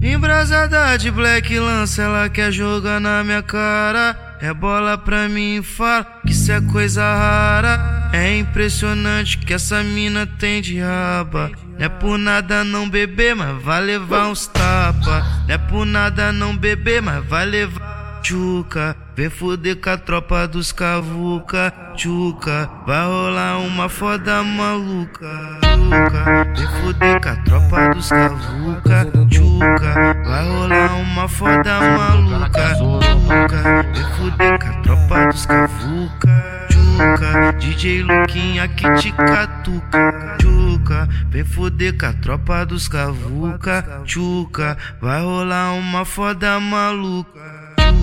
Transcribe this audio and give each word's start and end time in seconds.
Embrasada 0.00 0.96
de 0.96 1.10
black 1.10 1.58
lança, 1.58 2.02
ela 2.02 2.28
quer 2.28 2.52
jogar 2.52 3.00
na 3.00 3.24
minha 3.24 3.42
cara. 3.42 4.16
É 4.40 4.54
bola 4.54 4.96
pra 4.96 5.28
mim, 5.28 5.60
fala 5.62 6.04
que 6.24 6.32
isso 6.32 6.52
é 6.52 6.60
coisa 6.60 7.02
rara. 7.02 8.10
É 8.12 8.38
impressionante 8.38 9.38
que 9.38 9.52
essa 9.52 9.82
mina 9.82 10.26
tem 10.26 10.62
de 10.62 10.78
raba. 10.78 11.50
Não 11.76 11.84
é 11.84 11.88
por 11.88 12.16
nada 12.16 12.62
não 12.62 12.88
beber, 12.88 13.34
mas 13.34 13.60
vai 13.62 13.80
levar 13.80 14.28
uns 14.28 14.46
tapa. 14.46 15.26
Não 15.46 15.54
é 15.54 15.58
por 15.58 15.84
nada 15.84 16.32
não 16.32 16.56
beber, 16.56 17.02
mas 17.02 17.24
vai 17.24 17.44
levar 17.44 17.97
tchuca. 18.22 18.96
Vem 19.16 19.28
foder 19.28 19.76
com 19.80 19.90
a 19.90 19.96
tropa 19.96 20.46
dos 20.46 20.70
cavuca, 20.70 21.72
tchuca. 21.96 22.70
Vai 22.86 23.04
rolar 23.04 23.58
uma 23.58 23.88
foda 23.88 24.42
maluca, 24.42 25.28
tchuca. 25.60 26.44
Vem 26.54 26.66
foder 26.66 27.20
com 27.20 27.28
a 27.28 27.36
tropa 27.36 27.94
dos 27.94 28.08
cavuca, 28.08 29.10
tchuca. 29.28 30.22
Vai 30.24 30.48
rolar 30.48 30.94
uma 31.00 31.28
foda 31.28 31.80
maluca, 31.80 32.74
tchuca. 32.76 33.82
Vem 33.92 34.04
foder 34.16 34.58
com 34.58 34.68
a 34.68 34.82
tropa 34.82 35.26
dos 35.26 35.46
cavuca, 35.46 36.66
tchuca. 36.68 37.52
DJ 37.58 38.02
Luquinha 38.02 38.68
que 38.68 38.94
te 38.94 39.12
catuca, 39.12 40.36
tchuca. 40.38 41.08
Vem 41.28 41.44
foder 41.44 41.98
com 41.98 42.06
a 42.06 42.12
tropa 42.12 42.64
dos 42.64 42.86
cavuca, 42.86 44.02
tchuca. 44.04 44.78
Vai 45.00 45.20
rolar 45.22 45.72
uma 45.72 46.04
foda 46.04 46.60
maluca. 46.60 47.57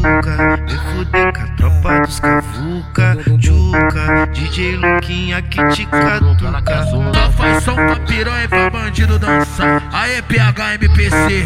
Tchuca, 0.05 0.57
vem 0.67 0.77
fuder 0.93 1.33
com 1.33 1.41
a 1.41 1.47
tropa 1.55 1.99
dos 2.01 2.19
cavuca, 2.19 3.17
tchuca, 3.39 4.27
DJ 4.31 4.75
Luquinha 4.75 5.41
que 5.41 5.67
te 5.69 5.85
catuca. 5.87 6.85
Só 7.13 7.31
faz 7.31 7.63
som 7.63 7.73
pra 7.73 7.95
piranha 8.01 8.43
e 8.43 8.47
pra 8.47 8.69
bandido 8.69 9.17
dançar. 9.17 9.81
Aê, 9.91 10.21
PHMPC. 10.21 11.45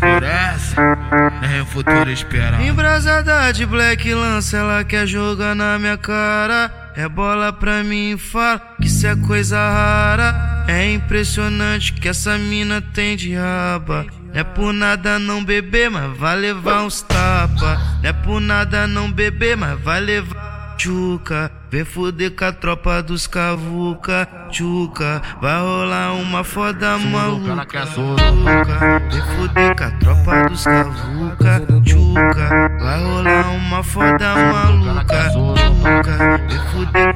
Por 0.00 0.22
essa, 0.24 0.98
nem 1.40 1.60
o 1.60 1.66
futuro 1.66 2.10
espera. 2.10 2.60
Embrasada 2.60 3.52
de 3.52 3.64
black 3.64 4.12
lança, 4.12 4.56
ela 4.56 4.84
quer 4.84 5.06
jogar 5.06 5.54
na 5.54 5.78
minha 5.78 5.96
cara. 5.96 6.70
É 6.96 7.08
bola 7.08 7.52
pra 7.52 7.84
mim, 7.84 8.16
fala 8.18 8.58
que 8.80 8.88
isso 8.88 9.06
é 9.06 9.14
coisa 9.14 9.56
rara. 9.56 10.64
É 10.66 10.92
impressionante 10.92 11.92
que 11.92 12.08
essa 12.08 12.36
mina 12.36 12.82
tem 12.82 13.16
de 13.16 13.34
raba. 13.36 14.06
Não 14.32 14.40
é 14.40 14.44
por 14.44 14.72
nada 14.72 15.18
não 15.18 15.44
beber, 15.44 15.90
mas 15.90 16.16
vai 16.16 16.36
levar 16.36 16.82
uns 16.82 17.02
tapa. 17.02 17.80
Não 18.02 18.10
é 18.10 18.12
por 18.12 18.40
nada 18.40 18.86
não 18.86 19.10
beber, 19.10 19.56
mas 19.56 19.80
vai 19.80 20.00
levar 20.00 20.56
tchuca. 20.76 21.50
Vem 21.70 21.84
fuder 21.84 22.30
com 22.30 22.44
a 22.44 22.52
tropa 22.52 23.02
dos 23.02 23.26
cavuca, 23.26 24.28
tchuca. 24.50 25.20
Vai 25.40 25.58
rolar 25.60 26.12
uma 26.12 26.44
foda 26.44 26.96
maluca, 26.98 27.66
tchuca. 27.86 29.00
Vem 29.10 29.22
fuder 29.22 29.76
com 29.76 29.84
a 29.84 29.90
tropa 29.90 30.48
dos 30.48 30.64
cavuca, 30.64 31.62
tchuca. 31.84 32.70
Vai 32.78 33.02
rolar 33.02 33.50
uma 33.50 33.82
foda 33.82 34.34
maluca, 34.34 35.30
tchuca. 35.30 36.38
Vem 36.48 36.58
fuder 36.70 37.14
com 37.14 37.15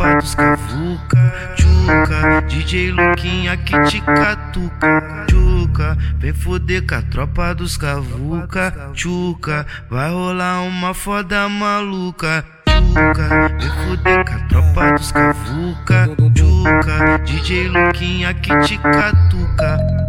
tropa 0.00 0.16
dos 0.16 0.34
cavuca, 0.34 1.32
tchuca. 1.56 2.42
DJ 2.48 2.90
Luquinha 2.92 3.56
que 3.58 3.78
te 3.84 4.00
catuca, 4.00 5.26
tchuca. 5.28 5.98
Vem 6.18 6.32
fuder 6.32 6.86
com 6.86 6.94
a 6.94 7.02
tropa 7.02 7.54
dos 7.54 7.76
cavuca, 7.76 8.90
tchuca. 8.94 9.66
Vai 9.90 10.10
rolar 10.10 10.62
uma 10.62 10.94
foda 10.94 11.48
maluca 11.48 12.44
tchuca, 12.90 13.48
vem 13.58 13.70
fuder 13.70 14.24
com 14.24 14.34
a 14.34 14.38
tropa 14.48 14.92
dos 14.92 15.12
cavuca, 15.12 16.08
tchuca, 16.34 17.18
DJ 17.24 17.68
Luquinha 17.68 18.34
que 18.34 18.58
te 18.60 18.78
catuca. 18.78 19.99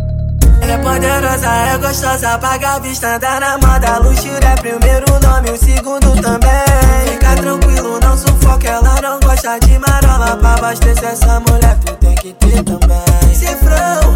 É 0.61 0.77
poderosa, 0.77 1.47
é 1.47 1.77
gostosa, 1.77 2.37
paga 2.37 2.75
a 2.75 2.79
vista, 2.79 3.15
anda 3.15 3.39
na 3.39 3.57
moda. 3.57 3.97
Luxúria 3.99 4.49
é 4.49 4.55
primeiro 4.55 5.05
nome, 5.21 5.51
o 5.51 5.57
segundo 5.57 6.21
também. 6.21 7.11
Fica 7.11 7.35
tranquilo, 7.35 7.99
não 8.01 8.17
sufoca, 8.17 8.67
ela 8.67 9.01
não 9.01 9.19
gosta 9.19 9.59
de 9.59 9.77
marola. 9.79 10.37
Pra 10.37 10.53
abastecer 10.53 11.09
essa 11.09 11.39
mulher, 11.39 11.77
tu 11.85 11.93
tem 11.97 12.15
que 12.15 12.33
ter 12.33 12.63
também. 12.63 13.33
Cifrão, 13.33 14.15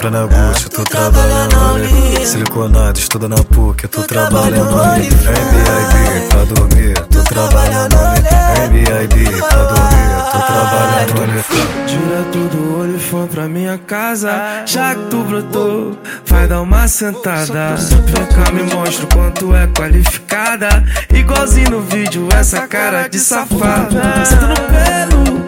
compra 0.00 0.10
na 0.10 0.26
tô 0.70 0.84
trabalhando 0.84 1.56
ali. 1.74 2.26
Siliconado, 2.26 2.98
estuda 2.98 3.28
na 3.28 3.36
PUC, 3.36 3.86
tô 3.88 4.02
trabalhando 4.02 4.80
ali. 4.80 5.08
MBIB 5.08 6.28
pra 6.30 6.44
dormir, 6.44 6.94
tô 7.10 7.22
trabalhando 7.22 7.96
ali. 7.96 8.20
MBIB 8.68 9.40
pra 9.42 9.62
dormir, 9.64 10.10
tô 10.32 10.40
trabalhando 10.40 11.22
ali. 11.22 11.44
Direto 11.86 12.38
do 12.48 12.80
olifão 12.80 13.26
pra 13.26 13.46
minha 13.46 13.76
casa. 13.76 14.64
Já 14.64 14.94
que 14.94 15.04
tu 15.10 15.22
brotou, 15.22 15.98
vai 16.24 16.46
dar 16.46 16.62
uma 16.62 16.88
sentada. 16.88 17.74
Vem 17.76 18.26
cá, 18.26 18.50
me 18.52 18.62
mostra 18.74 19.06
quanto 19.12 19.54
é 19.54 19.66
qualificada. 19.66 20.82
Igualzinho 21.12 21.70
no 21.70 21.80
vídeo, 21.82 22.26
essa 22.32 22.66
cara 22.66 23.06
de 23.06 23.18
safada. 23.18 24.24
Senta 24.24 24.46
no 24.46 24.54
pelo, 24.54 25.39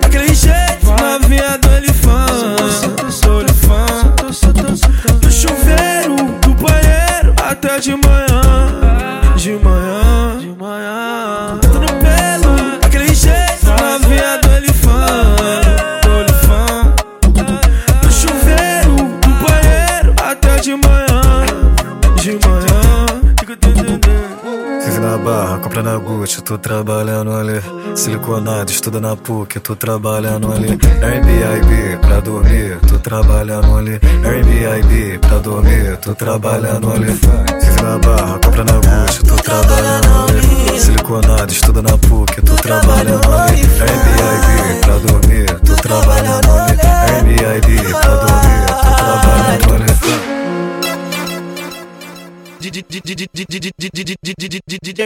compra 25.72 25.82
na 25.82 25.96
Gucci, 25.96 26.42
tô 26.42 26.58
trabalhando 26.58 27.32
ali. 27.32 27.62
Siliconado, 27.96 28.70
estuda 28.70 29.00
na 29.00 29.16
PUC, 29.16 29.58
tô 29.60 29.74
trabalhando 29.74 30.52
ali. 30.52 30.68
Airbnb 30.68 31.98
pra 32.02 32.20
dormir, 32.20 32.78
tô 32.86 32.98
trabalhando 32.98 33.76
ali. 33.78 33.98
Airbnb 34.22 35.18
pra 35.20 35.38
dormir, 35.38 35.96
tô 35.96 36.14
trabalhando 36.14 36.92
ali. 36.92 37.06
Vive 37.06 37.82
na 37.82 37.98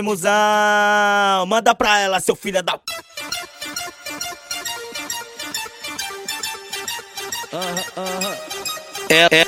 DJ 0.03 1.47
manda 1.47 1.75
pra 1.75 1.99
ela, 2.01 2.21
seu 2.21 2.37
filho 2.37 2.63
da. 2.63 2.79
É- 7.53 8.01
é- 8.01 8.56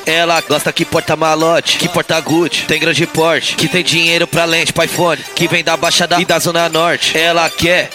ela 0.06 0.40
gosta 0.40 0.72
que 0.72 0.84
porta 0.84 1.16
malote, 1.16 1.78
que 1.78 1.88
porta 1.88 2.20
Gucci, 2.20 2.64
tem 2.64 2.80
grande 2.80 3.06
porte, 3.06 3.56
que 3.56 3.68
tem 3.68 3.82
dinheiro 3.82 4.26
pra 4.26 4.44
lente, 4.44 4.72
pra 4.72 4.84
iPhone, 4.84 5.22
que 5.34 5.48
vem 5.48 5.64
da 5.64 5.76
Baixada 5.76 6.20
e 6.20 6.24
da 6.24 6.38
Zona 6.38 6.68
Norte. 6.68 7.16
Ela 7.16 7.48
quer 7.50 7.90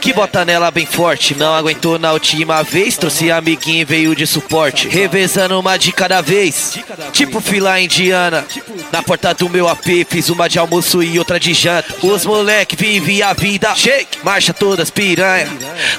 que 0.00 0.12
bota 0.12 0.44
nela 0.44 0.70
bem 0.70 0.86
forte, 0.86 1.34
não 1.34 1.54
aguentou 1.54 1.98
na 1.98 2.12
última 2.12 2.62
vez, 2.62 2.96
trouxe 2.96 3.30
amiguinho 3.30 3.82
e 3.82 3.84
veio 3.84 4.16
de 4.16 4.26
suporte, 4.26 4.88
revezando 4.88 5.58
uma 5.58 5.76
de 5.76 5.92
cada 5.92 6.20
vez, 6.20 6.78
tipo 7.12 7.40
fila 7.40 7.80
indiana. 7.80 8.46
Na 8.90 9.02
porta 9.02 9.34
do 9.34 9.48
meu 9.48 9.68
AP, 9.68 10.06
fiz 10.08 10.28
uma 10.28 10.48
de 10.48 10.58
almoço 10.58 11.02
e 11.02 11.18
outra 11.18 11.38
de 11.38 11.54
janta. 11.54 11.94
Os 12.02 12.26
moleque 12.26 12.76
vivem 12.76 13.22
a 13.22 13.32
vida, 13.32 13.74
shake, 13.74 14.18
marcha 14.22 14.52
todas 14.52 14.90
piranha, 14.90 15.48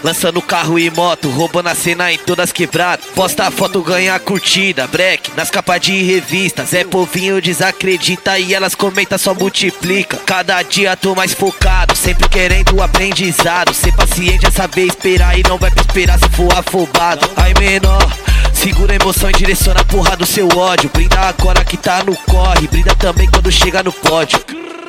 lançando 0.03 0.41
carro 0.41 0.77
e 0.77 0.89
moto, 0.89 1.29
roubando 1.29 1.69
a 1.69 1.75
cena 1.75 2.11
em 2.11 2.17
todas 2.17 2.51
quebradas. 2.51 3.05
Posta 3.15 3.49
foto, 3.51 3.81
ganha 3.81 4.19
curtida, 4.19 4.87
break, 5.03 5.35
nas 5.35 5.49
capas 5.49 5.81
de 5.81 6.01
revistas. 6.01 6.69
Zé 6.69 6.85
Povinho 6.85 7.41
desacredita 7.41 8.39
e 8.39 8.53
elas 8.53 8.73
comentam, 8.73 9.17
só 9.17 9.33
multiplica. 9.33 10.15
Cada 10.25 10.61
dia 10.61 10.95
tô 10.95 11.13
mais 11.13 11.33
focado, 11.33 11.93
sempre 11.93 12.29
querendo 12.29 12.81
aprendizado. 12.81 13.73
Ser 13.73 13.93
paciente 13.93 14.45
é 14.45 14.51
saber 14.51 14.85
esperar 14.85 15.37
e 15.37 15.43
não 15.43 15.57
vai 15.57 15.71
prosperar 15.71 16.17
se 16.17 16.29
for 16.29 16.53
afobado. 16.57 17.29
Ai, 17.35 17.53
menor. 17.59 18.09
Segura 18.53 18.93
a 18.93 18.95
emoção 18.95 19.29
e 19.29 19.33
direciona 19.33 19.81
a 19.81 19.85
porra 19.85 20.15
do 20.15 20.25
seu 20.25 20.47
ódio. 20.55 20.89
Brinda 20.93 21.19
agora 21.19 21.65
que 21.65 21.75
tá 21.75 22.01
no 22.01 22.15
corre, 22.15 22.67
brinda 22.67 22.95
também 22.95 23.29
quando 23.29 23.51
chega 23.51 23.83
no 23.83 23.91
pódio. 23.91 24.39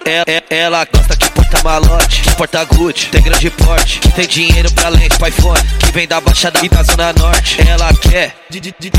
É- 0.04 0.22
é- 0.28 0.44
ela 0.50 0.84
gosta 0.84 1.13
malote, 1.62 2.22
que 2.22 2.34
porta 2.34 2.64
Gucci, 2.64 3.06
tem 3.08 3.22
grande 3.22 3.50
porte, 3.50 3.98
que 4.00 4.10
tem 4.12 4.26
dinheiro 4.26 4.72
pra 4.72 4.88
lente, 4.88 5.16
pra 5.18 5.28
iPhone, 5.28 5.60
que 5.78 5.92
vem 5.92 6.06
da 6.06 6.20
Baixada 6.20 6.58
e 6.64 6.68
da 6.68 6.82
Zona 6.82 7.12
Norte. 7.12 7.58
Ela 7.68 7.92
quer, 7.94 8.34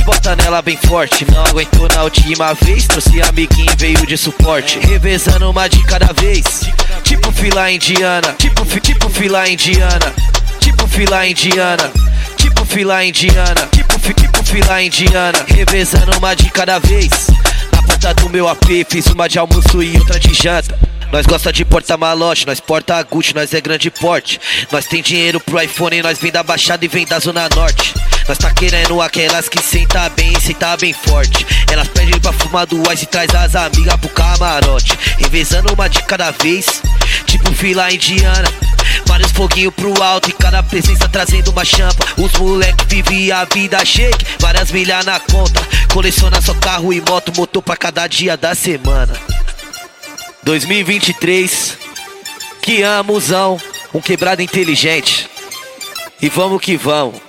bota 0.06 0.36
nela 0.36 0.62
bem 0.62 0.78
forte. 0.78 1.26
Não 1.32 1.46
aguentou 1.46 1.88
na 1.90 2.04
última 2.04 2.54
vez, 2.54 2.88
trouxe 2.88 3.22
amiguinho 3.22 3.72
veio 3.78 4.06
de 4.06 4.18
suporte. 4.18 4.80
Revezando 4.80 5.50
uma 5.50 5.68
de 5.68 5.84
cada 5.84 6.14
vez, 6.14 6.62
tipo 7.04 7.32
fila 7.32 7.72
indiana, 7.72 8.36
tipo, 8.38 8.66
tipo 8.80 9.10
fila 9.10 9.48
indiana, 9.48 10.14
tipo 10.60 10.88
fila 10.88 11.28
indiana. 11.28 11.92
Tipo 12.38 12.64
fila 12.66 13.04
indiana, 13.04 13.68
tipo, 13.72 14.14
tipo 14.14 14.44
fila 14.44 14.82
indiana, 14.82 15.46
revezando 15.48 16.18
uma 16.18 16.36
de 16.36 16.50
cada 16.52 16.80
vez. 16.80 17.10
Na 17.72 17.82
porta 17.82 18.14
do 18.14 18.30
meu 18.30 18.48
AP, 18.48 18.86
fiz 18.88 19.08
uma 19.08 19.28
de 19.28 19.40
almoço 19.40 19.82
e 19.82 19.98
outra 19.98 20.20
de 20.20 20.34
janta. 20.34 20.78
Nós 21.12 21.26
gosta 21.26 21.52
de 21.52 21.64
porta 21.64 21.96
malote, 21.98 22.46
nós 22.46 22.60
porta 22.60 23.02
Gucci, 23.04 23.34
nós 23.34 23.54
é 23.54 23.62
grande 23.62 23.90
porte. 23.90 24.40
Nós 24.72 24.86
tem 24.86 25.02
dinheiro 25.02 25.40
pro 25.40 25.62
iPhone, 25.62 26.02
nós 26.02 26.20
vem 26.20 26.32
da 26.32 26.44
Baixada 26.44 26.84
e 26.84 26.88
vem 26.88 27.06
da 27.06 27.20
Zona 27.20 27.48
Norte. 27.56 27.94
Nós 28.28 28.38
tá 28.38 28.52
querendo 28.52 29.02
aquelas 29.02 29.48
que 29.48 29.62
senta 29.62 30.10
bem 30.10 30.34
e 30.34 30.42
senta 30.42 30.76
bem 30.78 30.94
forte. 30.94 31.46
Elas 31.72 31.88
pedem 31.90 32.20
pra 32.20 32.34
fumar 32.34 32.66
do 32.66 32.82
ice 32.92 33.04
e 33.04 33.08
traz 33.08 33.34
as 33.36 33.56
amigas 33.56 33.96
pro 33.98 34.10
camarote. 34.10 34.98
Revezando 35.18 35.74
uma 35.74 35.88
de 35.88 36.02
cada 36.04 36.32
vez, 36.32 36.82
tipo 37.26 37.54
fila 37.54 37.92
indiana. 37.92 38.48
Vários 39.06 39.32
foguinhos 39.32 39.74
pro 39.74 40.02
alto 40.02 40.30
e 40.30 40.34
cada 40.34 40.64
presença 40.64 41.08
trazendo 41.08 41.52
uma 41.52 41.64
champa. 41.64 42.06
Os 42.18 42.32
moleque 42.34 42.86
vivem 42.88 43.32
a 43.32 43.46
vida 43.46 43.84
shake, 43.86 44.26
várias 44.40 44.72
milhas 44.72 45.06
na 45.06 45.20
conta. 45.20 45.62
Coleciona 45.94 46.42
só 46.42 46.54
carro 46.56 46.92
e 46.92 47.02
moto, 47.02 47.32
motor 47.36 47.62
pra 47.62 47.78
cada 47.78 48.08
dia 48.08 48.36
da 48.36 48.56
semana. 48.56 49.14
2023, 50.46 51.76
que 52.62 52.84
amuzão, 52.84 53.60
um 53.92 54.00
quebrado 54.00 54.44
inteligente. 54.44 55.28
E 56.22 56.30
vamos 56.30 56.62
que 56.62 56.78
vamos. 56.78 57.20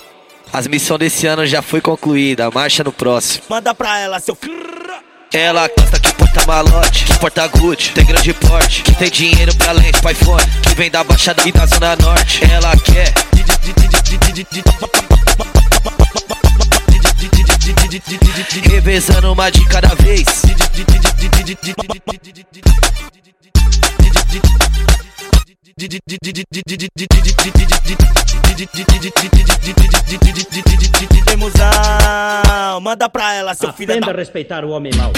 As 0.53 0.67
missões 0.67 1.01
desse 1.01 1.27
ano 1.27 1.47
já 1.47 1.63
foi 1.63 1.81
concluída, 1.81 2.51
marcha 2.51 2.85
no 2.85 2.93
próximo. 2.93 3.43
Manda 3.49 3.75
pra 3.75 3.99
ela, 3.99 4.21
seu 4.21 4.35
filho. 4.35 4.55
Ela 5.33 5.67
gosta 5.67 5.99
que 5.99 6.13
porta 6.13 6.47
malote, 6.47 7.05
que 7.07 7.19
porta 7.19 7.47
Gucci, 7.49 7.93
tem 7.93 8.05
grande 8.05 8.35
porte, 8.35 8.83
que 8.83 8.95
tem 8.95 9.11
dinheiro 9.11 9.55
pra 9.57 9.73
lente, 9.73 9.99
pra 10.01 10.13
iPhone, 10.13 10.45
que 10.63 10.75
vem 10.75 10.91
da 10.91 11.03
Baixada 11.03 11.43
e 11.49 11.53
da 11.53 11.65
Zona 11.65 11.97
Norte. 11.97 12.41
Ela 12.53 12.77
quer 12.77 13.15
revezando 18.63 19.33
uma 19.33 19.51
de 19.51 19.65
cada 19.67 19.95
vez. 19.95 20.27
Temusão, 31.27 32.81
manda 32.81 33.09
pra 33.09 33.35
ela, 33.35 33.55
seu 33.55 33.73
filho 33.73 33.93
Aprenda 33.93 34.07
da... 34.07 34.13
a 34.13 34.17
respeitar 34.17 34.65
o 34.65 34.71
homem 34.71 34.93
mau. 34.97 35.13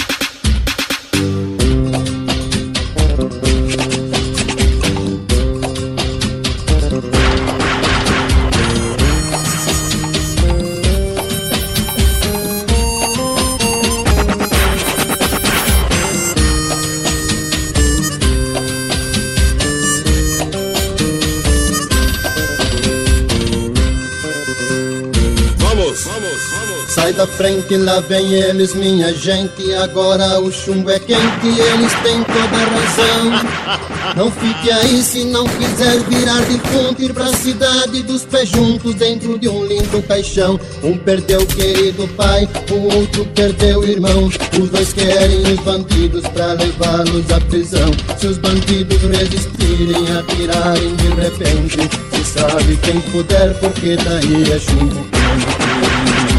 Da 27.19 27.27
frente, 27.27 27.75
lá 27.75 27.99
vem 27.99 28.33
eles, 28.33 28.73
minha 28.73 29.13
gente. 29.13 29.73
Agora 29.73 30.39
o 30.39 30.49
chumbo 30.49 30.89
é 30.89 30.97
quente, 30.99 31.47
eles 31.47 31.93
têm 32.01 32.23
toda 32.23 32.57
razão. 32.57 34.15
Não 34.15 34.31
fique 34.31 34.71
aí 34.71 35.03
se 35.03 35.25
não 35.25 35.45
quiser 35.45 35.99
virar 36.07 36.39
de 36.45 36.57
ponte, 36.59 37.03
ir 37.03 37.13
pra 37.13 37.27
cidade 37.33 38.03
dos 38.03 38.23
pés 38.23 38.47
juntos, 38.47 38.95
dentro 38.95 39.37
de 39.37 39.49
um 39.49 39.65
lindo 39.65 40.01
caixão. 40.03 40.57
Um 40.81 40.97
perdeu 40.97 41.41
o 41.41 41.45
querido 41.45 42.07
pai, 42.15 42.47
o 42.71 42.97
outro 42.97 43.25
perdeu 43.35 43.79
o 43.79 43.85
irmão. 43.85 44.27
Os 44.27 44.69
dois 44.69 44.93
querem 44.93 45.41
os 45.41 45.59
bandidos 45.59 46.25
pra 46.29 46.53
levá-los 46.53 47.29
à 47.35 47.41
prisão. 47.41 47.91
Se 48.17 48.27
os 48.27 48.37
bandidos 48.37 49.01
resistirem, 49.01 50.05
atirarem 50.17 50.95
de 50.95 51.07
repente, 51.21 51.79
se 52.13 52.39
sabe 52.39 52.79
quem 52.81 53.01
puder, 53.11 53.53
porque 53.55 53.97
daí 53.97 54.53
é 54.53 54.59
chumbo 54.59 55.05
quente. 55.11 56.38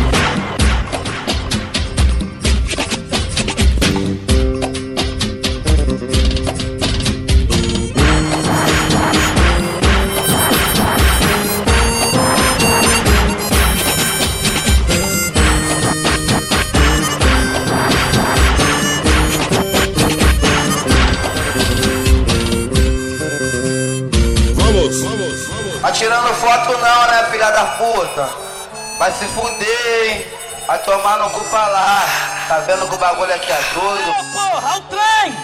Vai 29.01 29.11
se 29.13 29.25
fuder, 29.29 30.05
hein? 30.05 30.27
Vai 30.67 30.79
tomar 30.81 31.17
no 31.17 31.31
cu 31.31 31.43
pra 31.45 31.67
lá. 31.69 32.03
Tá 32.47 32.59
vendo 32.59 32.87
que 32.87 32.95
o 32.97 32.99
bagulho 32.99 33.35
aqui 33.35 33.51
é 33.51 33.63
doido? 33.73 34.13
Porra, 34.31 34.77
o 34.77 34.81
trem! 34.83 35.35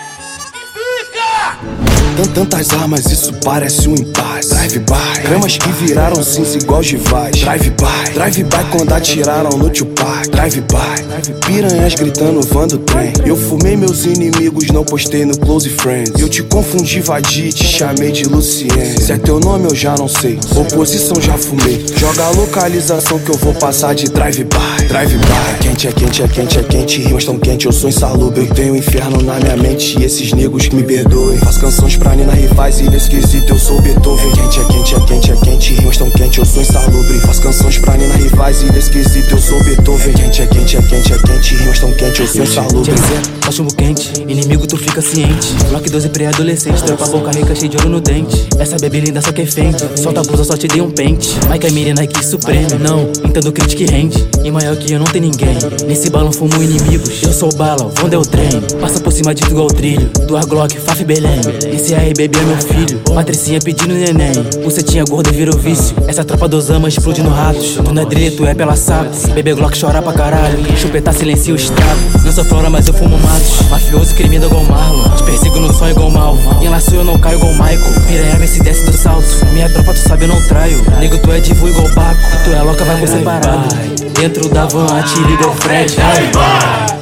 Fica! 0.74 1.75
Tan- 2.16 2.26
Tantas 2.36 2.70
armas, 2.70 3.06
isso 3.10 3.32
parece 3.44 3.88
um 3.88 3.94
impasse. 3.94 4.48
Drive-by, 4.50 5.22
gramas 5.22 5.56
que 5.56 5.68
viraram 5.72 6.22
cinza 6.22 6.58
igual 6.58 6.82
givais. 6.82 7.36
Drive-by, 7.36 8.12
drive-by 8.14 8.64
quando 8.70 8.92
atiraram 8.92 9.50
no 9.58 9.70
Tupac. 9.70 10.28
Drive-by, 10.30 11.36
piranhas 11.46 11.94
gritando, 11.94 12.40
vando 12.46 12.78
trem. 12.78 13.12
Eu 13.24 13.36
fumei 13.36 13.76
meus 13.76 14.04
inimigos, 14.04 14.68
não 14.68 14.84
postei 14.84 15.24
no 15.24 15.36
Close 15.38 15.68
Friends. 15.70 16.20
Eu 16.20 16.28
te 16.28 16.42
confundi, 16.42 17.00
vadi, 17.00 17.52
te 17.52 17.64
chamei 17.64 18.12
de 18.12 18.24
Luciene. 18.24 19.00
Se 19.00 19.12
é 19.12 19.18
teu 19.18 19.40
nome 19.40 19.64
eu 19.70 19.74
já 19.74 19.94
não 19.96 20.08
sei, 20.08 20.38
oposição 20.54 21.20
já 21.20 21.36
fumei. 21.38 21.84
Joga 21.98 22.24
a 22.24 22.30
localização 22.30 23.18
que 23.18 23.30
eu 23.30 23.36
vou 23.38 23.54
passar 23.54 23.94
de 23.94 24.06
drive-by. 24.06 24.86
Drive-by, 24.88 25.58
quente 25.60 25.88
é 25.88 25.92
quente, 25.92 26.22
é 26.22 26.28
quente, 26.28 26.58
é 26.58 26.62
quente. 26.62 27.00
Rimas 27.02 27.24
tão 27.24 27.38
quente, 27.38 27.66
eu 27.66 27.72
sou 27.72 27.88
insalubre. 27.88 28.46
Eu 28.46 28.54
tenho 28.54 28.74
um 28.74 28.76
inferno 28.76 29.22
na 29.22 29.38
minha 29.40 29.56
mente 29.56 29.98
e 29.98 30.04
esses 30.04 30.32
negros 30.32 30.66
que 30.68 30.76
me 30.76 30.82
perdoem. 30.82 31.38
Faço 31.38 31.60
canções 31.60 31.96
pra 31.96 32.05
Nina 32.14 32.32
rivais 32.32 32.80
e 32.80 32.90
nesse 32.90 33.08
quesito 33.08 33.52
eu 33.52 33.58
sou 33.58 33.80
Beethoven. 33.80 34.30
Quente 34.32 34.60
é 34.60 34.64
quente, 34.64 34.94
é 34.94 35.00
quente, 35.00 35.32
é 35.32 35.36
quente. 35.36 35.74
Rimas 35.74 35.96
tão 35.96 36.10
quente, 36.10 36.38
eu 36.38 36.44
sou 36.44 36.62
insalubre. 36.62 37.18
Faço 37.20 37.42
canções 37.42 37.78
pra 37.78 37.96
Nina 37.96 38.14
rivais 38.14 38.62
e 38.62 38.72
nesse 38.72 38.90
quesito 38.90 39.34
eu 39.34 39.38
sou 39.38 39.62
Beethoven. 39.64 40.14
Quente 40.14 40.42
é 40.42 40.46
quente, 40.46 40.76
é 40.76 40.82
quente, 40.82 41.12
é 41.12 41.18
quente. 41.18 41.54
Rimas 41.56 41.78
tão 41.78 41.92
quente, 41.92 42.20
eu 42.20 42.26
sou 42.26 42.42
insalubre. 42.42 42.92
Tá 43.40 43.50
chumbo 43.50 43.74
quente, 43.74 44.12
inimigo 44.26 44.66
tu 44.66 44.76
fica 44.76 45.00
ciente. 45.00 45.54
Glock 45.68 45.88
12 45.88 46.08
pré-adolescente, 46.08 46.82
tropa 46.82 47.06
boca 47.06 47.30
rica 47.30 47.54
cheio 47.54 47.70
de 47.70 47.76
ouro 47.76 47.88
no 47.88 48.00
dente. 48.00 48.48
Essa 48.58 48.76
bebê 48.76 49.00
linda 49.00 49.20
só 49.20 49.32
que 49.32 49.42
é 49.42 49.46
fente. 49.46 49.84
Solta 49.96 50.20
a 50.20 50.22
blusa, 50.24 50.44
só 50.44 50.56
te 50.56 50.66
dei 50.68 50.80
um 50.80 50.90
pente. 50.90 51.30
Mike 51.50 51.70
Miri, 51.72 51.94
Nike 51.94 52.24
Supreme. 52.24 52.66
Não, 52.80 53.10
entendo 53.24 53.52
crítica 53.52 53.82
e 53.82 53.86
rende. 53.86 54.28
E 54.46 54.50
maior 54.52 54.76
que 54.76 54.92
eu 54.92 55.00
não 55.00 55.06
tem 55.06 55.20
ninguém. 55.20 55.58
Nesse 55.88 56.08
balão 56.08 56.30
fumo 56.30 56.62
inimigos. 56.62 57.20
Eu 57.20 57.32
sou 57.32 57.52
bala, 57.56 57.90
onde 58.04 58.14
é 58.14 58.18
o 58.18 58.22
trem? 58.22 58.48
Passa 58.80 59.00
por 59.00 59.12
cima 59.12 59.34
de 59.34 59.42
tu 59.42 59.50
igual 59.50 59.66
trilho. 59.66 60.08
Duas 60.28 60.44
Glock, 60.44 60.78
Faf 60.78 61.02
Belém. 61.04 61.40
Esse 61.72 61.96
aí, 61.96 62.14
bebê, 62.14 62.38
é 62.38 62.42
meu 62.44 62.56
filho. 62.58 63.00
Patricinha 63.12 63.58
pedindo 63.58 63.92
neném. 63.92 64.34
Bucetinha 64.62 65.04
gorda 65.04 65.32
virou 65.32 65.58
vício. 65.58 65.96
Essa 66.06 66.24
tropa 66.24 66.46
dos 66.46 66.70
amas 66.70 66.92
explodindo 66.92 67.28
ratos. 67.28 67.74
Tu 67.74 67.92
não 67.92 68.02
é 68.02 68.04
drito, 68.04 68.46
é 68.46 68.54
pela 68.54 68.76
saco. 68.76 69.10
Bebê 69.34 69.52
Glock 69.52 69.76
chora 69.80 70.00
pra 70.00 70.12
caralho. 70.12 70.64
Chupetar 70.78 71.12
silencia 71.12 71.52
o 71.52 71.56
estrago. 71.56 72.00
Não 72.24 72.30
sou 72.30 72.44
flora, 72.44 72.70
mas 72.70 72.86
eu 72.86 72.94
fumo 72.94 73.18
matos. 73.18 73.68
Mafioso 73.68 74.14
criminoso 74.14 74.52
igual 74.52 74.64
Marlon. 74.64 75.16
Te 75.16 75.24
persigo 75.24 75.58
no 75.58 75.74
sonho 75.74 75.90
igual 75.90 76.10
mal. 76.12 76.38
Em 76.62 76.68
laço 76.68 76.94
eu 76.94 77.04
não 77.04 77.18
caio 77.18 77.38
igual 77.38 77.52
Michael. 77.52 78.00
Piranha 78.06 78.38
vê 78.38 78.46
se 78.46 78.62
desce 78.62 78.84
do 78.84 78.96
salto. 78.96 79.26
Minha 79.52 79.68
tropa 79.70 79.92
tu 79.92 80.08
sabe 80.08 80.22
eu 80.22 80.28
não 80.28 80.40
traio. 80.46 80.80
Nego, 81.00 81.18
tu 81.18 81.32
é 81.32 81.40
divo 81.40 81.68
igual 81.68 81.88
Baco. 81.96 82.20
Tu 82.44 82.50
é 82.50 82.62
louca, 82.62 82.84
vai 82.84 82.96
por 83.00 83.08
separado. 83.08 84.05
Dentro 84.18 84.48
da 84.48 84.66
van, 84.66 84.86
atira 84.98 85.30
igual 85.30 85.54
Fred. 85.56 85.94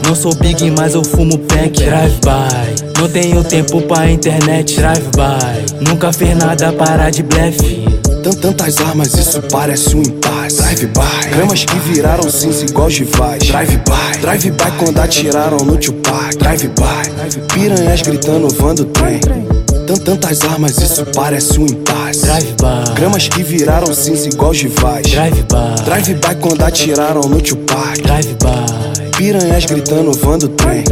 Não 0.06 0.14
sou 0.14 0.34
big, 0.34 0.70
mas 0.72 0.94
eu 0.94 1.04
fumo 1.04 1.38
pack. 1.38 1.70
Drive-by. 1.82 3.00
Não 3.00 3.08
tenho 3.08 3.42
tempo 3.44 3.80
pra 3.82 4.10
internet. 4.10 4.76
Drive-by. 4.76 5.84
Nunca 5.88 6.12
fez 6.12 6.36
nada 6.36 6.72
para 6.72 7.10
de 7.10 7.22
blefe. 7.22 7.84
Tan- 8.22 8.32
Tantas 8.32 8.78
armas, 8.78 9.14
isso 9.14 9.40
parece 9.50 9.94
um 9.94 10.02
impasse. 10.02 10.56
Drive-by, 10.56 11.28
gramas 11.30 11.64
que 11.64 11.76
viraram 11.80 12.28
cinza 12.30 12.64
igual 12.64 12.90
givais. 12.90 13.42
Drive-by, 13.44 14.18
drive-by 14.20 14.70
quando 14.78 14.98
atiraram 14.98 15.58
no 15.58 15.76
Tupac. 15.76 16.36
Drive-by, 16.36 17.38
piranhas 17.52 18.02
gritando, 18.02 18.48
vando 18.54 18.84
trem. 18.86 19.20
Tantas 19.84 20.40
armas, 20.42 20.78
isso 20.78 21.04
parece 21.14 21.58
um 21.58 21.66
impasse. 21.66 22.22
Drive-by. 22.22 22.94
Gramas 22.94 23.28
que 23.28 23.42
viraram 23.42 23.92
cinza 23.94 24.28
igual 24.28 24.54
givais. 24.54 25.06
Drive-by. 25.06 25.82
Drive-by 25.84 26.34
quando 26.40 26.62
atiraram 26.62 27.22
no 27.22 27.40
Tupac. 27.40 28.00
Drive-by. 28.02 29.10
Piranhas 29.16 29.66
gritando, 29.66 30.12
vando 30.12 30.48
trem. 30.48 30.84